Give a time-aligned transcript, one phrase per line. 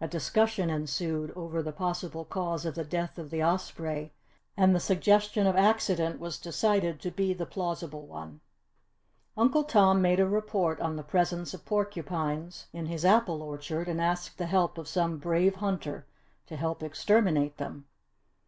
[0.00, 4.12] A discussion ensued over the possible cause of the death of the osprey
[4.56, 8.42] and the suggestion of accident was decided to be the plausible one.
[9.36, 14.00] Uncle Tom made a report on the presence of porcupines in his apple orchard and
[14.00, 16.06] asked the help of some brave hunter
[16.46, 17.86] to help exterminate them.